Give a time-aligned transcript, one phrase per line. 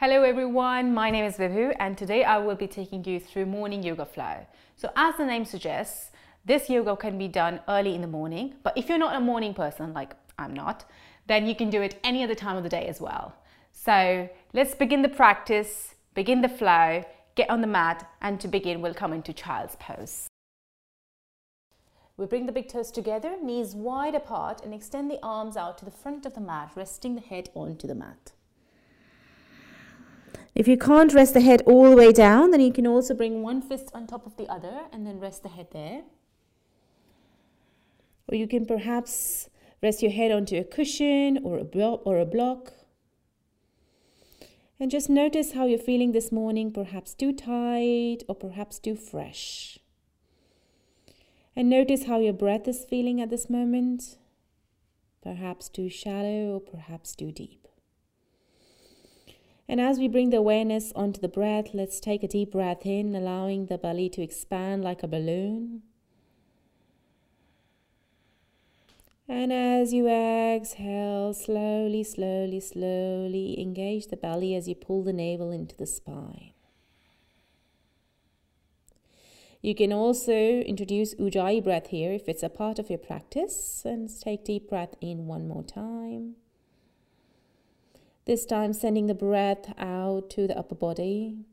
[0.00, 3.82] Hello everyone, my name is Vibhu and today I will be taking you through morning
[3.82, 4.46] yoga flow.
[4.74, 6.10] So as the name suggests,
[6.42, 9.52] this yoga can be done early in the morning, but if you're not a morning
[9.52, 10.86] person like I'm not,
[11.26, 13.34] then you can do it any other time of the day as well.
[13.72, 17.04] So let's begin the practice, begin the flow,
[17.34, 20.28] get on the mat and to begin we'll come into child's pose.
[22.16, 25.84] We bring the big toes together, knees wide apart and extend the arms out to
[25.84, 28.32] the front of the mat, resting the head onto the mat.
[30.54, 33.42] If you can't rest the head all the way down, then you can also bring
[33.42, 36.02] one fist on top of the other and then rest the head there.
[38.28, 39.48] Or you can perhaps
[39.82, 42.72] rest your head onto a cushion or a, or a block.
[44.78, 49.78] And just notice how you're feeling this morning, perhaps too tight or perhaps too fresh.
[51.54, 54.16] And notice how your breath is feeling at this moment,
[55.22, 57.59] perhaps too shallow or perhaps too deep.
[59.70, 63.14] And as we bring the awareness onto the breath, let's take a deep breath in,
[63.14, 65.82] allowing the belly to expand like a balloon.
[69.28, 75.52] And as you exhale, slowly, slowly, slowly engage the belly as you pull the navel
[75.52, 76.50] into the spine.
[79.62, 83.82] You can also introduce Ujjayi breath here if it's a part of your practice.
[83.84, 86.34] And take deep breath in one more time.
[88.30, 91.46] This time, sending the breath out to the upper body.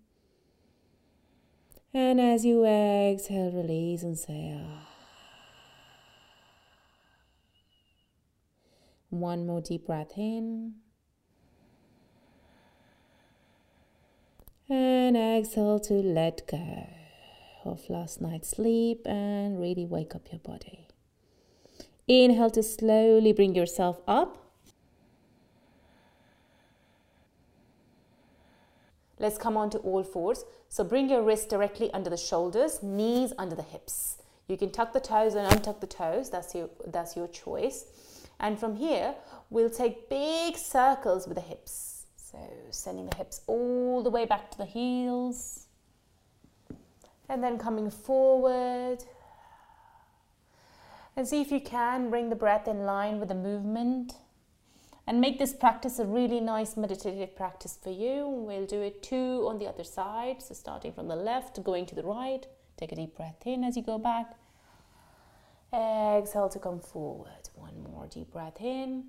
[1.92, 4.88] And as you exhale, release and say, ah.
[9.10, 10.76] One more deep breath in.
[14.70, 16.90] And exhale to let go
[17.66, 20.88] of last night's sleep and really wake up your body.
[22.08, 24.47] Inhale to slowly bring yourself up.
[29.20, 30.46] Let's come on to all fours.
[30.70, 34.18] So bring your wrists directly under the shoulders, knees under the hips.
[34.48, 36.30] You can tuck the toes and untuck the toes.
[36.30, 37.86] That's your, that's your choice.
[38.40, 39.16] And from here,
[39.50, 42.06] we'll take big circles with the hips.
[42.16, 42.38] So
[42.70, 45.66] sending the hips all the way back to the heels.
[47.28, 49.04] And then coming forward.
[51.16, 54.14] And see if you can bring the breath in line with the movement
[55.08, 58.28] and make this practice a really nice meditative practice for you.
[58.28, 60.42] We'll do it two on the other side.
[60.42, 62.46] So starting from the left, going to the right.
[62.76, 64.36] Take a deep breath in as you go back.
[65.74, 67.50] Exhale to come forward.
[67.56, 69.06] One more deep breath in.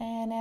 [0.00, 0.32] And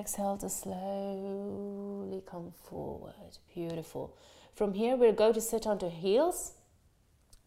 [0.00, 3.38] exhale to slowly come forward.
[3.54, 4.16] Beautiful.
[4.54, 6.54] From here, we'll go to sit onto heels.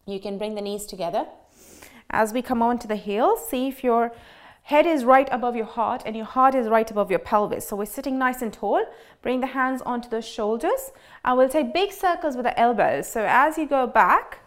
[0.08, 1.28] You can bring the knees together.
[2.10, 4.12] As we come on to the heels, see if you're
[4.70, 7.68] Head is right above your heart and your heart is right above your pelvis.
[7.68, 8.84] So we're sitting nice and tall.
[9.22, 10.92] Bring the hands onto the shoulders.
[11.24, 13.08] And we'll take big circles with the elbows.
[13.08, 14.40] So as you go back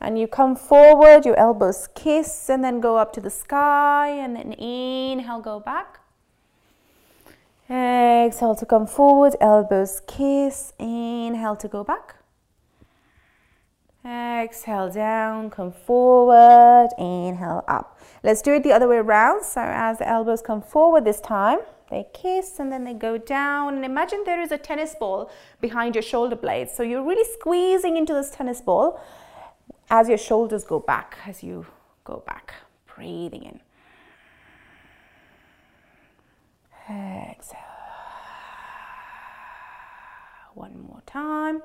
[0.00, 4.36] and you come forward, your elbows kiss and then go up to the sky and
[4.36, 5.98] then inhale, go back.
[7.68, 12.14] Exhale to come forward, elbows kiss, inhale to go back.
[14.06, 17.98] Exhale down, come forward, inhale up.
[18.22, 19.42] Let's do it the other way around.
[19.42, 21.58] So as the elbows come forward this time,
[21.90, 23.74] they kiss and then they go down.
[23.74, 25.28] And imagine there is a tennis ball
[25.60, 26.72] behind your shoulder blades.
[26.72, 29.00] So you're really squeezing into this tennis ball
[29.90, 31.66] as your shoulders go back, as you
[32.04, 32.54] go back,
[32.94, 33.60] breathing in.
[36.88, 37.60] Exhale.
[40.54, 41.60] One more time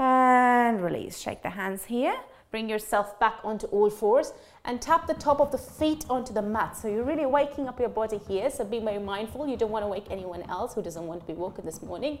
[0.00, 1.18] and release.
[1.18, 2.16] Shake the hands here.
[2.50, 4.32] Bring yourself back onto all fours
[4.64, 6.76] and tap the top of the feet onto the mat.
[6.76, 8.50] So you're really waking up your body here.
[8.50, 9.46] So be very mindful.
[9.46, 12.18] You don't want to wake anyone else who doesn't want to be woken this morning.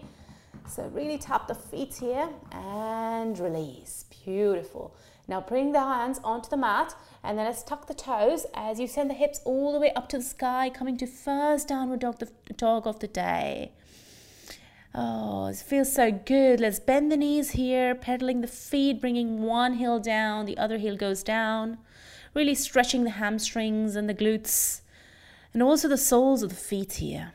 [0.68, 4.04] So really tap the feet here and release.
[4.24, 4.94] Beautiful.
[5.26, 8.86] Now bring the hands onto the mat and then let's tuck the toes as you
[8.86, 12.18] send the hips all the way up to the sky, coming to first downward dog,
[12.18, 13.72] the dog of the day.
[14.92, 16.58] Oh, it feels so good.
[16.60, 20.96] Let's bend the knees here, pedaling the feet, bringing one heel down, the other heel
[20.96, 21.78] goes down.
[22.34, 24.80] Really stretching the hamstrings and the glutes,
[25.52, 27.34] and also the soles of the feet here.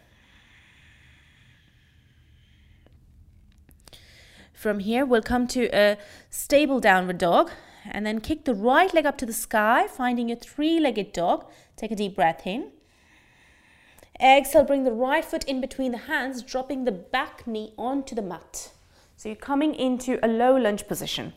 [4.54, 5.98] From here, we'll come to a
[6.30, 7.52] stable downward dog
[7.90, 11.46] and then kick the right leg up to the sky, finding a three legged dog.
[11.76, 12.72] Take a deep breath in.
[14.22, 18.22] Exhale, bring the right foot in between the hands, dropping the back knee onto the
[18.22, 18.72] mat.
[19.18, 21.34] So you're coming into a low lunge position,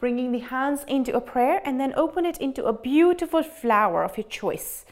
[0.00, 4.16] bringing the hands into a prayer and then open it into a beautiful flower of
[4.16, 4.84] your choice.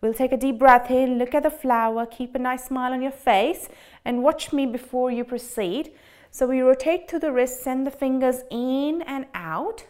[0.00, 3.02] We'll take a deep breath in, look at the flower, keep a nice smile on
[3.02, 3.68] your face,
[4.04, 5.92] and watch me before you proceed.
[6.30, 9.86] So we rotate to the wrist, send the fingers in and out.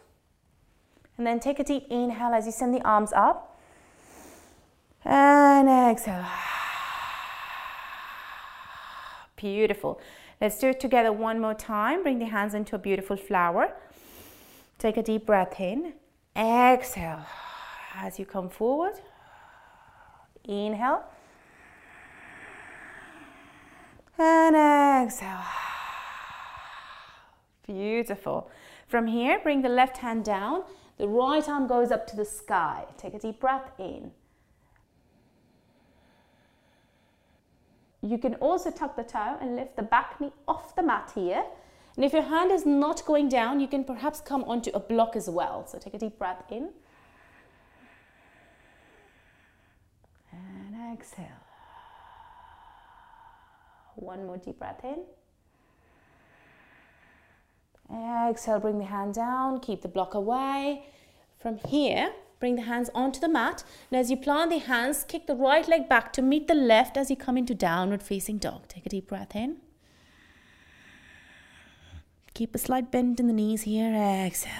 [1.16, 3.60] And then take a deep inhale as you send the arms up.
[5.04, 6.26] And exhale.
[9.40, 9.98] Beautiful.
[10.38, 12.02] Let's do it together one more time.
[12.02, 13.72] Bring the hands into a beautiful flower.
[14.78, 15.94] Take a deep breath in.
[16.36, 17.24] Exhale
[17.96, 19.00] as you come forward.
[20.44, 21.04] Inhale.
[24.18, 24.56] And
[25.06, 25.44] exhale.
[27.66, 28.50] Beautiful.
[28.88, 30.64] From here, bring the left hand down.
[30.98, 32.84] The right arm goes up to the sky.
[32.98, 34.10] Take a deep breath in.
[38.02, 41.44] You can also tuck the toe and lift the back knee off the mat here.
[41.96, 45.16] And if your hand is not going down, you can perhaps come onto a block
[45.16, 45.66] as well.
[45.66, 46.70] So take a deep breath in.
[50.32, 51.26] And exhale.
[53.96, 55.04] One more deep breath in.
[58.28, 60.86] Exhale, bring the hand down, keep the block away.
[61.38, 63.62] From here, bring the hands onto the mat.
[63.90, 66.96] And as you plant the hands, kick the right leg back to meet the left
[66.96, 68.66] as you come into downward facing dog.
[68.66, 69.58] Take a deep breath in.
[72.34, 73.94] Keep a slight bend in the knees here.
[73.94, 74.52] Exhale.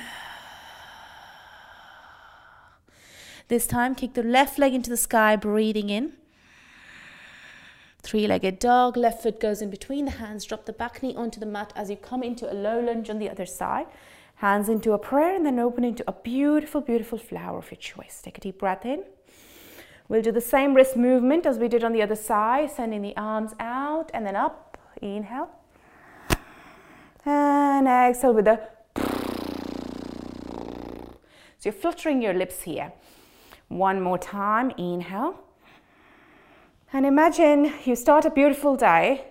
[3.49, 6.13] This time, kick the left leg into the sky, breathing in.
[8.03, 11.47] Three-legged dog, left foot goes in between the hands, drop the back knee onto the
[11.47, 13.87] mat as you come into a low lunge on the other side.
[14.41, 18.23] Hands into a prayer and then open into a beautiful, beautiful flower of your choice.
[18.23, 19.05] Take a deep breath in.
[20.09, 23.15] We'll do the same wrist movement as we did on the other side, sending the
[23.19, 24.79] arms out and then up.
[25.03, 25.51] Inhale.
[27.27, 28.67] And exhale with a.
[31.59, 32.95] So you're fluttering your lips here.
[33.69, 34.71] One more time.
[34.79, 35.39] Inhale.
[36.95, 39.27] And imagine you start a beautiful day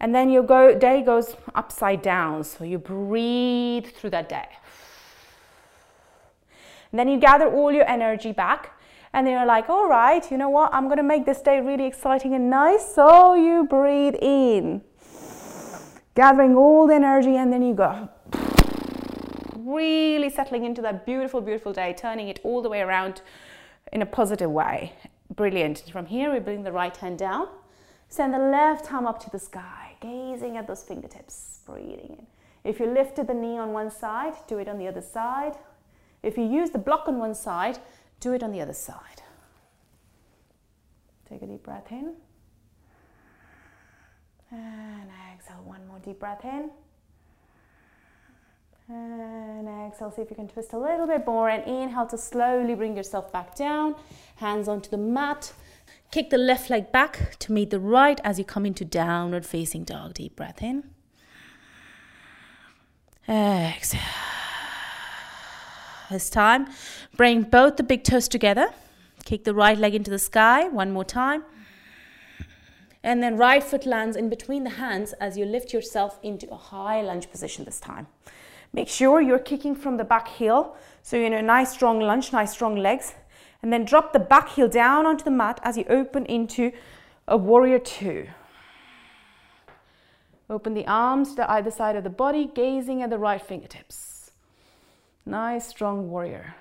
[0.00, 2.44] and then your go, day goes upside down.
[2.44, 4.48] So you breathe through that day.
[6.90, 8.80] And then you gather all your energy back
[9.12, 10.72] and then you're like, all right, you know what?
[10.72, 12.94] I'm going to make this day really exciting and nice.
[12.94, 14.82] So you breathe in,
[16.14, 18.08] gathering all the energy, and then you go.
[19.56, 23.20] Really settling into that beautiful, beautiful day, turning it all the way around
[23.92, 24.92] in a positive way.
[25.34, 25.84] Brilliant.
[25.92, 27.48] From here, we bring the right hand down.
[28.08, 32.26] Send the left arm up to the sky, gazing at those fingertips, breathing in.
[32.64, 35.56] If you lifted the knee on one side, do it on the other side.
[36.22, 37.78] If you use the block on one side,
[38.20, 39.22] do it on the other side.
[41.28, 42.14] Take a deep breath in.
[44.50, 46.70] And exhale, one more deep breath in.
[48.88, 51.48] And exhale, see if you can twist a little bit more.
[51.48, 53.94] And inhale to slowly bring yourself back down.
[54.36, 55.52] Hands onto the mat.
[56.10, 59.84] Kick the left leg back to meet the right as you come into downward facing
[59.84, 60.14] dog.
[60.14, 60.84] Deep breath in.
[63.28, 64.00] Exhale.
[66.10, 66.66] This time,
[67.16, 68.70] bring both the big toes together.
[69.24, 71.44] Kick the right leg into the sky one more time.
[73.04, 76.56] And then right foot lands in between the hands as you lift yourself into a
[76.56, 78.08] high lunge position this time.
[78.72, 80.76] Make sure you're kicking from the back heel.
[81.02, 83.14] So you're in a nice strong lunge, nice strong legs.
[83.62, 86.72] And then drop the back heel down onto the mat as you open into
[87.28, 88.28] a warrior two.
[90.48, 94.32] Open the arms to either side of the body, gazing at the right fingertips.
[95.24, 96.54] Nice strong warrior.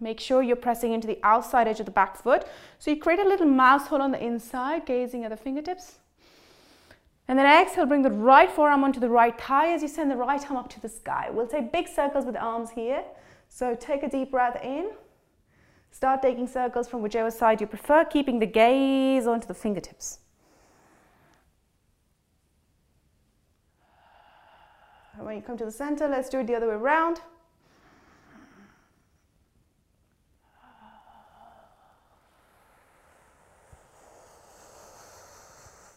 [0.00, 2.46] Make sure you're pressing into the outside edge of the back foot.
[2.78, 5.98] So you create a little mouse hole on the inside, gazing at the fingertips.
[7.28, 10.16] And then exhale, bring the right forearm onto the right thigh as you send the
[10.16, 11.28] right arm up to the sky.
[11.30, 13.04] We'll take big circles with the arms here.
[13.50, 14.90] So take a deep breath in.
[15.90, 20.20] Start taking circles from whichever side you prefer, keeping the gaze onto the fingertips.
[25.16, 27.20] And when you come to the center, let's do it the other way around.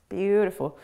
[0.10, 0.78] Beautiful.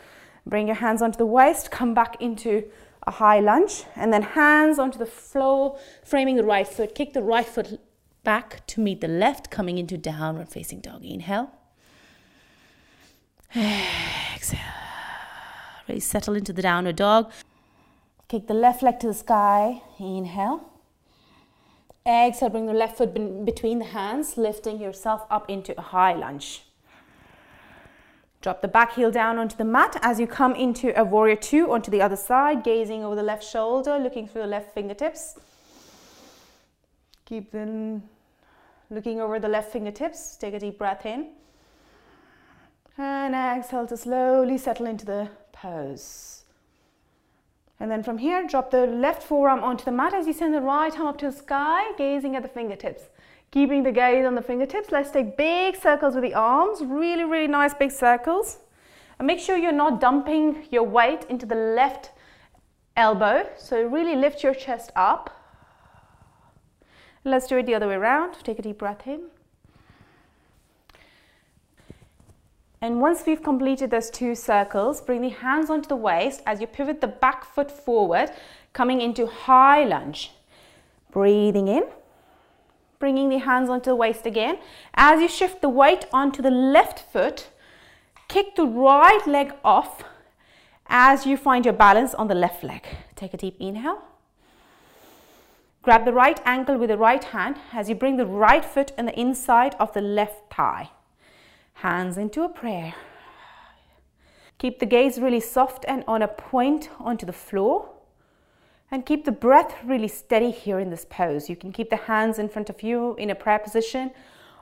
[0.46, 2.64] Bring your hands onto the waist, come back into
[3.06, 6.94] a high lunge, and then hands onto the floor, framing the right foot.
[6.94, 7.78] Kick the right foot
[8.24, 11.04] back to meet the left, coming into downward facing dog.
[11.04, 11.50] Inhale.
[13.56, 14.60] Exhale.
[15.88, 17.32] Really settle into the downward dog.
[18.28, 19.82] Kick the left leg to the sky.
[19.98, 20.70] Inhale.
[22.06, 26.62] Exhale, bring the left foot between the hands, lifting yourself up into a high lunge.
[28.40, 31.70] Drop the back heel down onto the mat as you come into a warrior two
[31.70, 35.38] onto the other side, gazing over the left shoulder, looking through the left fingertips.
[37.30, 38.02] Keep them
[38.90, 40.36] looking over the left fingertips.
[40.36, 41.28] Take a deep breath in.
[42.98, 46.42] And exhale to slowly settle into the pose.
[47.78, 50.60] And then from here, drop the left forearm onto the mat as you send the
[50.60, 53.02] right arm up to the sky, gazing at the fingertips.
[53.52, 57.46] Keeping the gaze on the fingertips, let's take big circles with the arms, really, really
[57.46, 58.58] nice big circles.
[59.20, 62.10] And make sure you're not dumping your weight into the left
[62.96, 63.48] elbow.
[63.56, 65.39] So really lift your chest up.
[67.24, 68.34] Let's do it the other way around.
[68.42, 69.20] Take a deep breath in.
[72.82, 76.66] And once we've completed those two circles, bring the hands onto the waist as you
[76.66, 78.30] pivot the back foot forward,
[78.72, 80.32] coming into high lunge.
[81.12, 81.84] Breathing in,
[82.98, 84.58] bringing the hands onto the waist again.
[84.94, 87.48] As you shift the weight onto the left foot,
[88.28, 90.04] kick the right leg off
[90.86, 92.86] as you find your balance on the left leg.
[93.14, 94.02] Take a deep inhale.
[95.82, 99.06] Grab the right ankle with the right hand as you bring the right foot in
[99.06, 100.90] the inside of the left thigh.
[101.74, 102.94] Hands into a prayer.
[104.58, 107.88] Keep the gaze really soft and on a point onto the floor.
[108.90, 111.48] And keep the breath really steady here in this pose.
[111.48, 114.10] You can keep the hands in front of you in a prayer position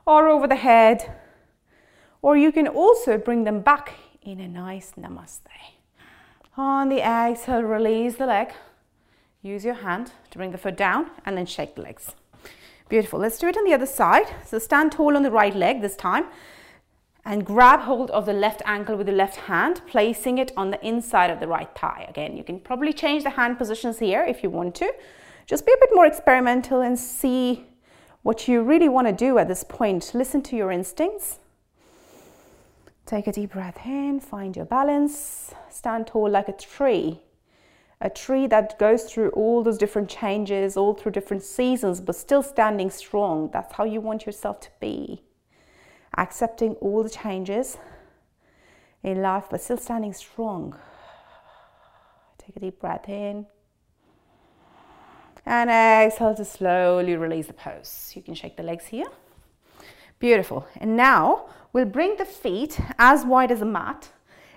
[0.07, 1.17] or over the head.
[2.23, 5.41] Or you can also bring them back in a nice namaste.
[6.57, 8.53] On the exhale, release the leg.
[9.43, 12.15] Use your hand to bring the foot down and then shake the legs.
[12.89, 13.21] Beautiful.
[13.21, 14.27] Let's do it on the other side.
[14.45, 16.27] So stand tall on the right leg this time
[17.25, 20.87] and grab hold of the left ankle with the left hand, placing it on the
[20.87, 22.07] inside of the right thigh.
[22.09, 24.91] Again, you can probably change the hand positions here if you want to.
[25.47, 27.67] Just be a bit more experimental and see
[28.23, 30.13] what you really want to do at this point.
[30.15, 31.39] Listen to your instincts.
[33.05, 37.21] Take a deep breath in, find your balance, stand tall like a tree.
[38.01, 42.43] A tree that goes through all those different changes, all through different seasons, but still
[42.43, 43.51] standing strong.
[43.53, 45.23] That's how you want yourself to be
[46.17, 47.77] accepting all the changes
[49.03, 50.77] in life, but still standing strong.
[52.39, 53.47] Take a deep breath in.
[55.45, 58.13] And exhale to slowly release the pose.
[58.15, 59.07] You can shake the legs here.
[60.19, 60.67] Beautiful.
[60.77, 64.11] And now we'll bring the feet as wide as a mat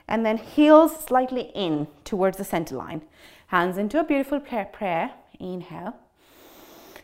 [0.07, 3.01] and then heels slightly in towards the center line.
[3.47, 5.11] Hands into a beautiful prayer.
[5.39, 5.95] Inhale.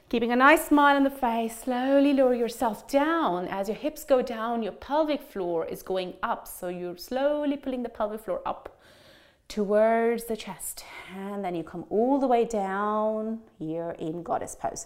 [0.10, 3.46] Keeping a nice smile on the face, slowly lower yourself down.
[3.48, 6.48] As your hips go down, your pelvic floor is going up.
[6.48, 8.80] So you're slowly pulling the pelvic floor up
[9.50, 10.86] towards the chest.
[11.14, 14.86] And then you come all the way down here in goddess pose.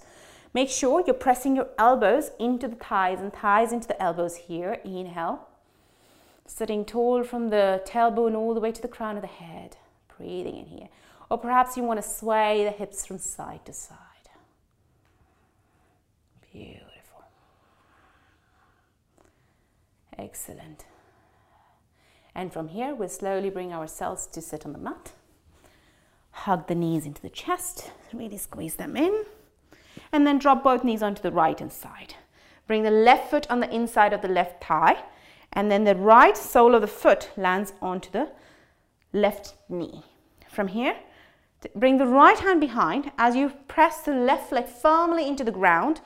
[0.56, 4.80] Make sure you're pressing your elbows into the thighs and thighs into the elbows here.
[4.84, 5.48] Inhale.
[6.53, 9.77] Sitting tall from the tailbone all the way to the crown of the head.
[10.17, 10.89] Breathing in here.
[11.29, 13.98] Or perhaps you want to sway the hips from side to side.
[16.51, 17.24] Beautiful.
[20.17, 20.84] Excellent.
[22.36, 25.13] And from here, we'll slowly bring ourselves to sit on the mat.
[26.31, 29.24] Hug the knees into the chest, really squeeze them in.
[30.12, 32.15] And then drop both knees onto the right hand side.
[32.67, 35.01] Bring the left foot on the inside of the left thigh.
[35.53, 38.29] And then the right sole of the foot lands onto the
[39.13, 40.03] left knee.
[40.50, 40.96] From here,
[41.75, 46.01] bring the right hand behind as you press the left leg firmly into the ground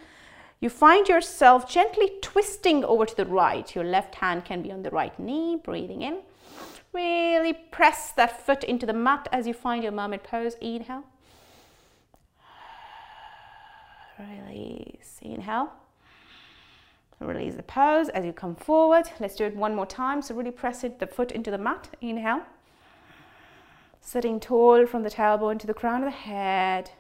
[0.66, 3.76] you find yourself gently twisting over to the right.
[3.76, 6.22] Your left hand can be on the right knee, breathing in.
[6.94, 10.56] Really press that foot into the mat as you find your mermaid pose.
[10.62, 11.04] Inhale.
[14.18, 15.20] Release.
[15.22, 15.72] Inhale.
[17.20, 19.10] Release the pose as you come forward.
[19.20, 20.22] Let's do it one more time.
[20.22, 21.90] So really press it, the foot into the mat.
[22.02, 22.42] Inhale.
[24.02, 26.92] Sitting tall from the tailbone to the crown of the head.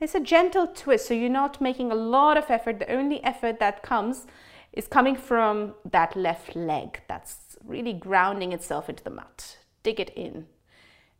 [0.00, 2.80] It's a gentle twist, so you're not making a lot of effort.
[2.80, 4.26] The only effort that comes
[4.72, 9.56] is coming from that left leg that's really grounding itself into the mat.
[9.84, 10.46] Dig it in.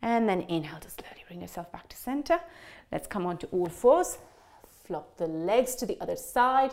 [0.03, 2.41] And then inhale to slowly bring yourself back to center.
[2.91, 4.19] Let's come on to all fours.
[4.85, 6.73] Flop the legs to the other side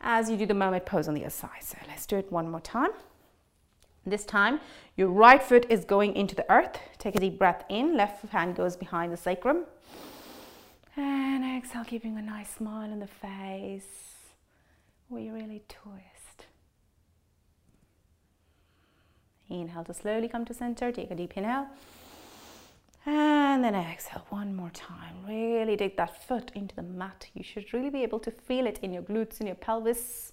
[0.00, 1.62] as you do the mermaid pose on the other side.
[1.62, 2.90] So let's do it one more time.
[4.06, 4.60] This time,
[4.96, 6.78] your right foot is going into the earth.
[6.98, 7.96] Take a deep breath in.
[7.96, 9.64] Left hand goes behind the sacrum.
[10.96, 13.84] And exhale, keeping a nice smile on the face.
[15.08, 16.46] We really twist.
[19.48, 20.90] Inhale to slowly come to center.
[20.92, 21.66] Take a deep inhale.
[23.06, 25.24] And then exhale one more time.
[25.26, 27.26] Really dig that foot into the mat.
[27.34, 30.32] You should really be able to feel it in your glutes, in your pelvis.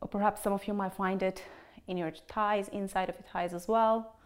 [0.00, 1.42] Or perhaps some of you might find it
[1.88, 4.16] in your thighs, inside of your thighs as well.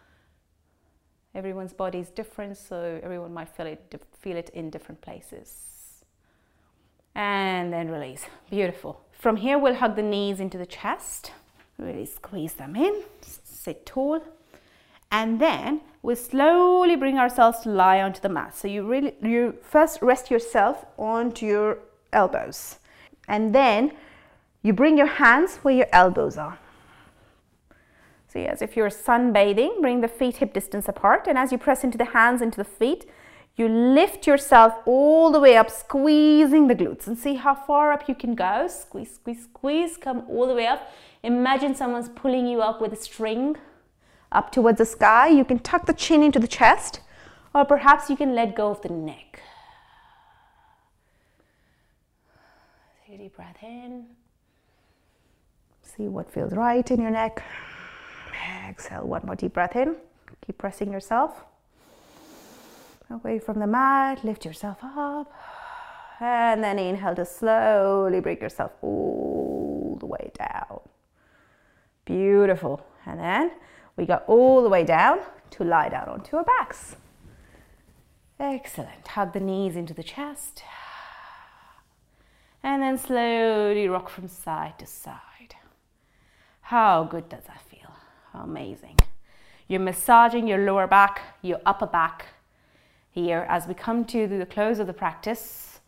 [1.35, 6.05] Everyone's body is different, so everyone might feel it, feel it in different places.
[7.15, 8.25] And then release.
[8.51, 9.01] Beautiful.
[9.13, 11.33] From here, we'll hug the knees into the chest.
[11.79, 13.03] Really squeeze them in.
[13.23, 14.23] Sit tall.
[15.11, 18.57] And then we slowly bring ourselves to lie onto the mat.
[18.57, 21.79] So you really, you first rest yourself onto your
[22.13, 22.79] elbows.
[23.27, 23.93] And then
[24.63, 26.59] you bring your hands where your elbows are.
[28.29, 31.27] See, as if you're sunbathing, bring the feet hip distance apart.
[31.27, 33.07] And as you press into the hands, into the feet,
[33.57, 37.07] you lift yourself all the way up, squeezing the glutes.
[37.07, 38.69] And see how far up you can go.
[38.69, 39.97] Squeeze, squeeze, squeeze.
[39.97, 40.93] Come all the way up.
[41.23, 43.57] Imagine someone's pulling you up with a string
[44.33, 45.29] up towards the sky.
[45.29, 47.01] You can tuck the chin into the chest,
[47.55, 49.41] or perhaps you can let go of the neck.
[53.07, 54.07] Take a deep breath in.
[55.83, 57.43] See what feels right in your neck.
[58.69, 59.97] Exhale, one more deep breath in.
[60.47, 61.45] Keep pressing yourself
[63.11, 64.25] away from the mat.
[64.25, 65.33] Lift yourself up.
[66.21, 70.81] And then inhale to slowly bring yourself all the way down.
[72.05, 72.85] Beautiful.
[73.07, 73.53] And then
[73.99, 75.19] we go all the way down
[75.51, 76.97] to lie down onto our backs.
[78.39, 79.09] Excellent.
[79.09, 80.63] Hug the knees into the chest.
[82.63, 85.57] And then slowly rock from side to side.
[86.61, 87.91] How good does that feel?
[88.33, 88.97] Amazing.
[89.67, 92.27] You're massaging your lower back, your upper back
[93.11, 95.81] here as we come to the close of the practice.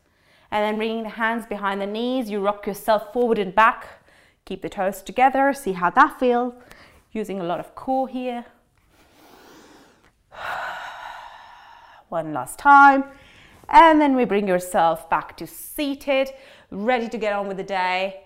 [0.51, 3.87] And then bringing the hands behind the knees, you rock yourself forward and back.
[4.47, 6.55] Keep the toes together, see how that feels
[7.13, 8.45] using a lot of core here.
[12.09, 13.05] One last time.
[13.69, 16.31] And then we bring yourself back to seated,
[16.71, 18.23] ready to get on with the day.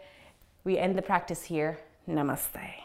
[0.65, 1.79] We end the practice here.
[2.09, 2.84] Namaste.